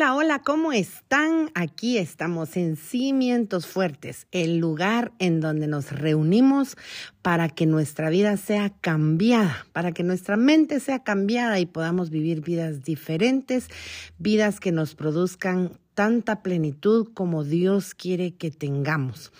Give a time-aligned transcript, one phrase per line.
[0.00, 1.50] Hola, hola, ¿cómo están?
[1.54, 6.78] Aquí estamos en Cimientos Fuertes, el lugar en donde nos reunimos
[7.20, 12.40] para que nuestra vida sea cambiada, para que nuestra mente sea cambiada y podamos vivir
[12.40, 13.68] vidas diferentes,
[14.16, 19.32] vidas que nos produzcan tanta plenitud como Dios quiere que tengamos.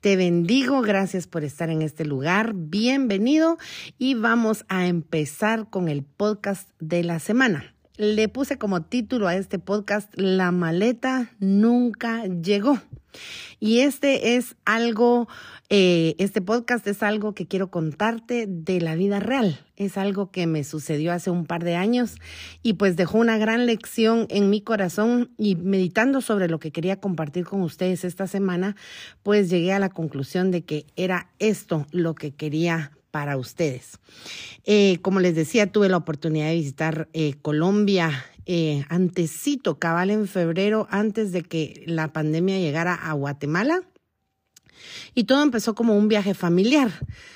[0.00, 3.58] Te bendigo, gracias por estar en este lugar, bienvenido
[3.98, 7.75] y vamos a empezar con el podcast de la semana.
[7.98, 12.78] Le puse como título a este podcast La maleta nunca llegó.
[13.58, 15.28] Y este es algo,
[15.70, 19.64] eh, este podcast es algo que quiero contarte de la vida real.
[19.76, 22.16] Es algo que me sucedió hace un par de años
[22.62, 27.00] y pues dejó una gran lección en mi corazón y meditando sobre lo que quería
[27.00, 28.76] compartir con ustedes esta semana,
[29.22, 33.98] pues llegué a la conclusión de que era esto lo que quería para ustedes.
[34.64, 40.26] Eh, como les decía, tuve la oportunidad de visitar eh, Colombia eh, antesito, cabal en
[40.26, 43.82] febrero, antes de que la pandemia llegara a Guatemala.
[45.14, 46.90] Y todo empezó como un viaje familiar,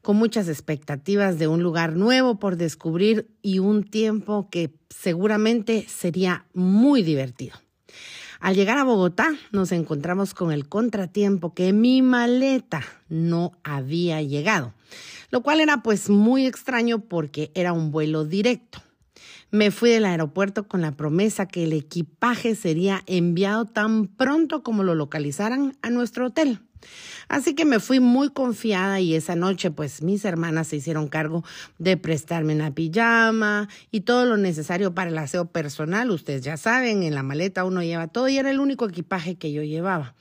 [0.00, 6.46] con muchas expectativas de un lugar nuevo por descubrir y un tiempo que seguramente sería
[6.54, 7.56] muy divertido.
[8.40, 14.74] Al llegar a Bogotá nos encontramos con el contratiempo que mi maleta no había llegado
[15.32, 18.82] lo cual era pues muy extraño porque era un vuelo directo.
[19.52, 24.82] Me fui del aeropuerto con la promesa que el equipaje sería enviado tan pronto como
[24.82, 26.60] lo localizaran a nuestro hotel.
[27.28, 31.44] Así que me fui muy confiada y esa noche pues mis hermanas se hicieron cargo
[31.78, 36.10] de prestarme una pijama y todo lo necesario para el aseo personal.
[36.10, 39.52] Ustedes ya saben, en la maleta uno lleva todo y era el único equipaje que
[39.52, 40.14] yo llevaba.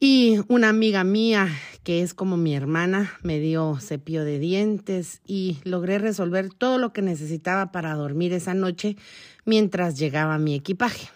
[0.00, 1.48] Y una amiga mía,
[1.84, 6.92] que es como mi hermana, me dio cepillo de dientes y logré resolver todo lo
[6.92, 8.96] que necesitaba para dormir esa noche
[9.44, 11.08] mientras llegaba mi equipaje.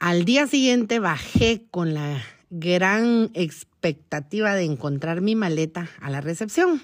[0.00, 6.82] Al día siguiente bajé con la gran expectativa de encontrar mi maleta a la recepción.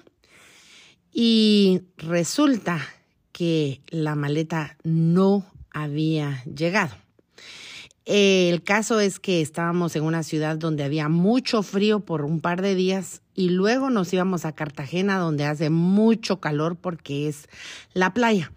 [1.13, 2.81] Y resulta
[3.33, 6.95] que la maleta no había llegado.
[8.07, 12.63] El caso es que estábamos en una ciudad donde había mucho frío por un par
[12.63, 17.49] de días y luego nos íbamos a Cartagena donde hace mucho calor porque es
[17.95, 18.53] la playa.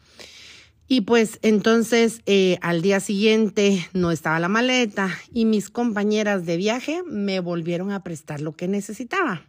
[0.88, 6.57] Y pues entonces eh, al día siguiente no estaba la maleta y mis compañeras de
[6.57, 9.41] viaje me volvieron a prestar lo que necesitaba.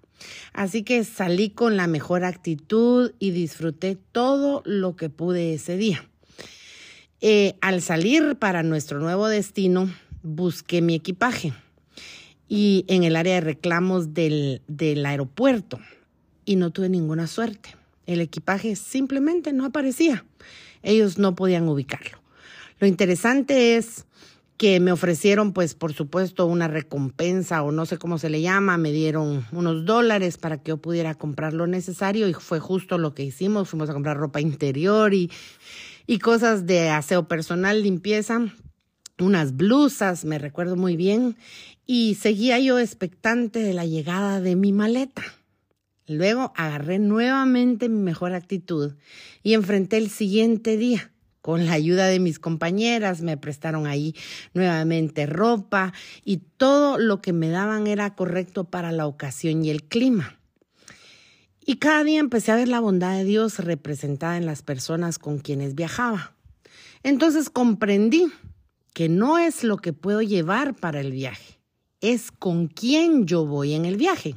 [0.54, 6.09] Así que salí con la mejor actitud y disfruté todo lo que pude ese día.
[7.22, 9.90] Eh, al salir para nuestro nuevo destino,
[10.22, 11.52] busqué mi equipaje
[12.48, 15.78] y en el área de reclamos del, del aeropuerto
[16.46, 17.76] y no tuve ninguna suerte.
[18.06, 20.24] El equipaje simplemente no aparecía.
[20.82, 22.18] Ellos no podían ubicarlo.
[22.78, 24.06] Lo interesante es
[24.56, 28.76] que me ofrecieron, pues, por supuesto, una recompensa o no sé cómo se le llama,
[28.76, 33.14] me dieron unos dólares para que yo pudiera comprar lo necesario y fue justo lo
[33.14, 33.68] que hicimos.
[33.68, 35.30] Fuimos a comprar ropa interior y
[36.10, 38.40] y cosas de aseo personal, limpieza,
[39.20, 41.36] unas blusas, me recuerdo muy bien,
[41.86, 45.22] y seguía yo expectante de la llegada de mi maleta.
[46.08, 48.94] Luego agarré nuevamente mi mejor actitud
[49.44, 51.12] y enfrenté el siguiente día.
[51.42, 54.16] Con la ayuda de mis compañeras me prestaron ahí
[54.52, 55.92] nuevamente ropa
[56.24, 60.39] y todo lo que me daban era correcto para la ocasión y el clima.
[61.64, 65.38] Y cada día empecé a ver la bondad de Dios representada en las personas con
[65.38, 66.34] quienes viajaba.
[67.02, 68.32] Entonces comprendí
[68.94, 71.58] que no es lo que puedo llevar para el viaje,
[72.00, 74.36] es con quién yo voy en el viaje.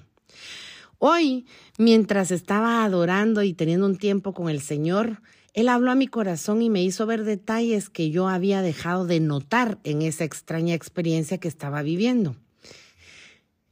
[0.99, 1.45] Hoy,
[1.77, 5.21] mientras estaba adorando y teniendo un tiempo con el Señor,
[5.53, 9.19] Él habló a mi corazón y me hizo ver detalles que yo había dejado de
[9.19, 12.35] notar en esa extraña experiencia que estaba viviendo.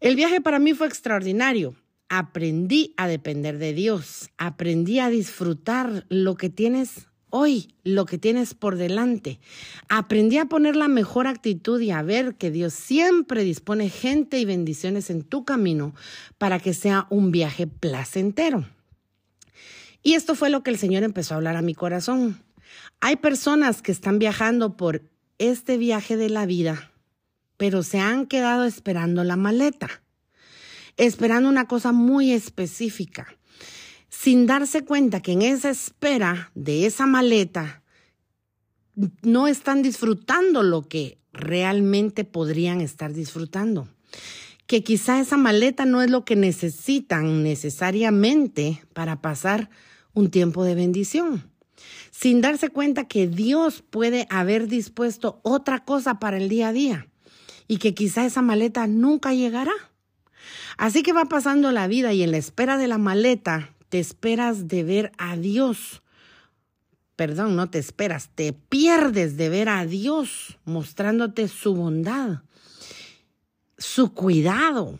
[0.01, 1.75] El viaje para mí fue extraordinario
[2.11, 8.53] aprendí a depender de Dios, aprendí a disfrutar lo que tienes hoy, lo que tienes
[8.53, 9.39] por delante.
[9.87, 14.45] Aprendí a poner la mejor actitud y a ver que Dios siempre dispone gente y
[14.45, 15.95] bendiciones en tu camino
[16.37, 18.67] para que sea un viaje placentero.
[20.03, 22.43] Y esto fue lo que el Señor empezó a hablar a mi corazón.
[22.99, 25.01] Hay personas que están viajando por
[25.37, 26.91] este viaje de la vida,
[27.55, 30.00] pero se han quedado esperando la maleta
[30.97, 33.27] esperando una cosa muy específica,
[34.09, 37.83] sin darse cuenta que en esa espera de esa maleta
[39.21, 43.87] no están disfrutando lo que realmente podrían estar disfrutando.
[44.67, 49.69] Que quizá esa maleta no es lo que necesitan necesariamente para pasar
[50.13, 51.51] un tiempo de bendición.
[52.11, 57.07] sin darse cuenta que Dios puede haber dispuesto otra cosa para el día a día
[57.67, 59.71] y que quizá esa maleta nunca llegará.
[60.77, 64.67] Así que va pasando la vida y en la espera de la maleta te esperas
[64.67, 66.01] de ver a Dios.
[67.15, 72.43] Perdón, no te esperas, te pierdes de ver a Dios mostrándote su bondad,
[73.77, 74.99] su cuidado.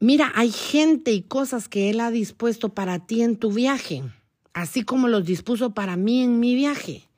[0.00, 4.04] Mira, hay gente y cosas que Él ha dispuesto para ti en tu viaje,
[4.54, 7.08] así como los dispuso para mí en mi viaje.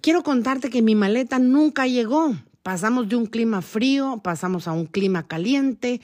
[0.00, 4.86] Quiero contarte que mi maleta nunca llegó, Pasamos de un clima frío, pasamos a un
[4.86, 6.00] clima caliente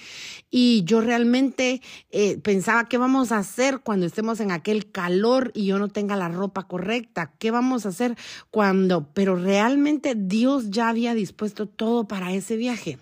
[0.50, 5.66] y yo realmente eh, pensaba, ¿qué vamos a hacer cuando estemos en aquel calor y
[5.66, 7.32] yo no tenga la ropa correcta?
[7.38, 8.16] ¿Qué vamos a hacer
[8.50, 9.12] cuando?
[9.14, 12.98] Pero realmente Dios ya había dispuesto todo para ese viaje.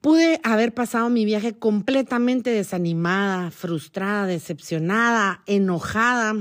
[0.00, 6.36] Pude haber pasado mi viaje completamente desanimada, frustrada, decepcionada, enojada,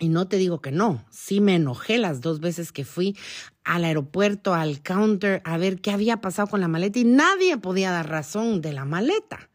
[0.00, 3.16] y no te digo que no, sí me enojé las dos veces que fui
[3.62, 7.92] al aeropuerto, al counter, a ver qué había pasado con la maleta y nadie podía
[7.92, 9.50] dar razón de la maleta.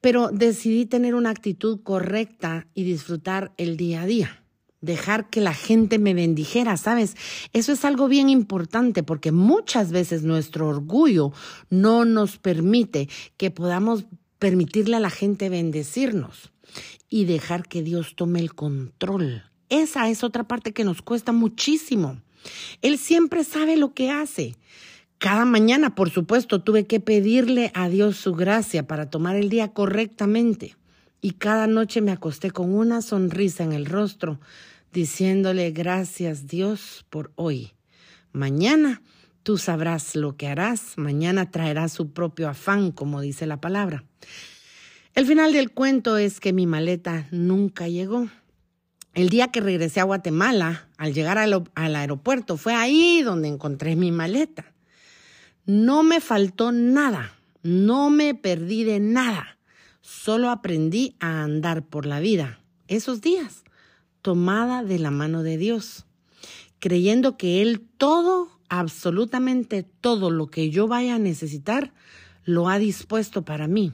[0.00, 4.44] Pero decidí tener una actitud correcta y disfrutar el día a día.
[4.80, 7.16] Dejar que la gente me bendijera, ¿sabes?
[7.52, 11.32] Eso es algo bien importante porque muchas veces nuestro orgullo
[11.70, 14.04] no nos permite que podamos
[14.38, 16.52] permitirle a la gente bendecirnos
[17.08, 22.20] y dejar que Dios tome el control esa es otra parte que nos cuesta muchísimo.
[22.82, 24.54] Él siempre sabe lo que hace.
[25.16, 29.72] Cada mañana, por supuesto, tuve que pedirle a Dios su gracia para tomar el día
[29.72, 30.76] correctamente.
[31.22, 34.40] Y cada noche me acosté con una sonrisa en el rostro,
[34.92, 37.72] diciéndole gracias Dios por hoy.
[38.32, 39.00] Mañana
[39.42, 44.04] tú sabrás lo que harás, mañana traerá su propio afán, como dice la palabra.
[45.14, 48.28] El final del cuento es que mi maleta nunca llegó.
[49.14, 54.10] El día que regresé a Guatemala, al llegar al, aeropuerto, fue ahí donde encontré mi
[54.10, 54.72] maleta.
[55.66, 59.58] No me faltó nada, no me perdí de nada,
[60.00, 63.64] solo aprendí a andar por la vida esos días,
[64.22, 66.06] tomada de la mano de Dios,
[66.78, 71.92] creyendo que Él todo, absolutamente todo lo que yo vaya a necesitar,
[72.44, 73.92] lo ha dispuesto para mí.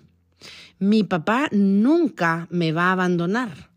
[0.78, 3.68] Mi papá nunca me va a abandonar.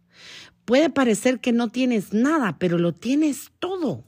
[0.65, 4.03] Puede parecer que no tienes nada, pero lo tienes todo.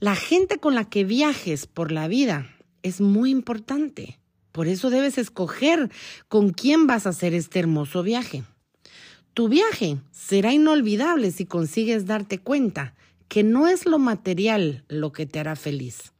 [0.00, 2.50] La gente con la que viajes por la vida
[2.82, 4.18] es muy importante.
[4.52, 5.90] Por eso debes escoger
[6.28, 8.44] con quién vas a hacer este hermoso viaje.
[9.34, 12.94] Tu viaje será inolvidable si consigues darte cuenta
[13.26, 16.12] que no es lo material lo que te hará feliz.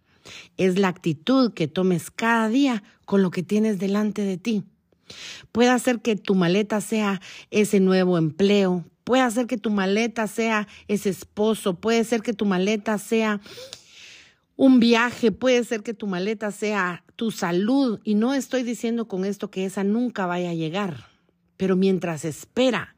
[0.56, 4.64] Es la actitud que tomes cada día con lo que tienes delante de ti.
[5.52, 10.66] Puede hacer que tu maleta sea ese nuevo empleo, Puede hacer que tu maleta sea
[10.88, 13.40] ese esposo, puede ser que tu maleta sea
[14.56, 18.00] un viaje, puede ser que tu maleta sea tu salud.
[18.04, 21.06] Y no estoy diciendo con esto que esa nunca vaya a llegar,
[21.56, 22.93] pero mientras espera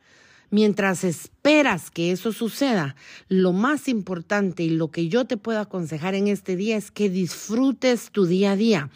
[0.51, 2.95] Mientras esperas que eso suceda,
[3.29, 7.11] lo más importante y lo que yo te puedo aconsejar en este día es que
[7.11, 8.91] disfrutes tu día a día,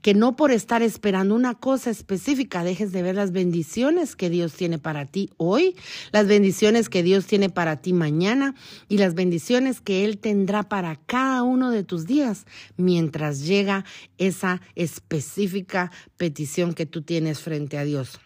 [0.00, 4.54] que no por estar esperando una cosa específica dejes de ver las bendiciones que Dios
[4.54, 5.76] tiene para ti hoy,
[6.10, 8.54] las bendiciones que Dios tiene para ti mañana
[8.88, 12.46] y las bendiciones que Él tendrá para cada uno de tus días
[12.76, 13.84] mientras llega
[14.16, 18.20] esa específica petición que tú tienes frente a Dios.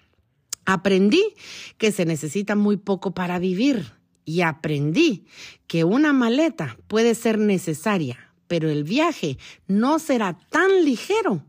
[0.70, 1.34] Aprendí
[1.78, 3.94] que se necesita muy poco para vivir
[4.26, 5.24] y aprendí
[5.66, 11.42] que una maleta puede ser necesaria, pero el viaje no será tan ligero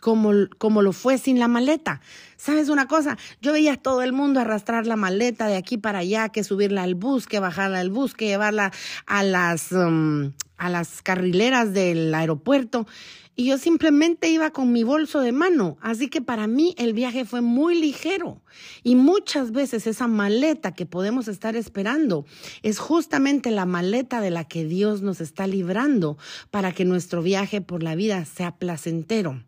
[0.00, 2.00] como, como, lo fue sin la maleta.
[2.38, 3.18] ¿Sabes una cosa?
[3.42, 6.82] Yo veía a todo el mundo arrastrar la maleta de aquí para allá, que subirla
[6.82, 8.72] al bus, que bajarla al bus, que llevarla
[9.04, 12.86] a las, um, a las carrileras del aeropuerto
[13.34, 15.76] y yo simplemente iba con mi bolso de mano.
[15.80, 18.42] Así que para mí el viaje fue muy ligero.
[18.84, 22.26] Y muchas veces esa maleta que podemos estar esperando
[22.62, 26.16] es justamente la maleta de la que Dios nos está librando
[26.52, 29.42] para que nuestro viaje por la vida sea placentero.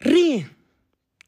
[0.00, 0.50] Ríe,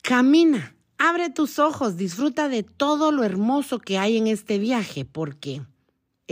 [0.02, 5.62] camina, abre tus ojos, disfruta de todo lo hermoso que hay en este viaje, porque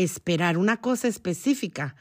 [0.03, 1.97] esperar una cosa específica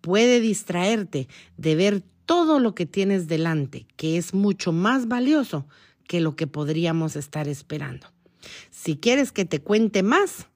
[0.00, 5.66] puede distraerte de ver todo lo que tienes delante, que es mucho más valioso
[6.06, 8.08] que lo que podríamos estar esperando.
[8.70, 10.46] Si quieres que te cuente más,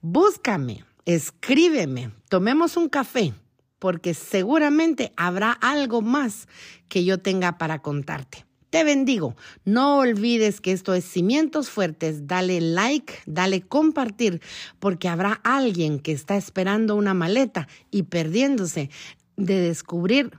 [0.00, 3.34] búscame, escríbeme, tomemos un café,
[3.78, 6.46] porque seguramente habrá algo más
[6.88, 8.44] que yo tenga para contarte.
[8.72, 9.36] Te bendigo.
[9.66, 12.26] No olvides que esto es Cimientos Fuertes.
[12.26, 14.40] Dale like, dale compartir,
[14.78, 18.88] porque habrá alguien que está esperando una maleta y perdiéndose
[19.36, 20.38] de descubrir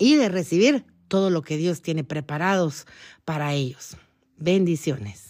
[0.00, 2.86] y de recibir todo lo que Dios tiene preparados
[3.24, 3.96] para ellos.
[4.36, 5.28] Bendiciones.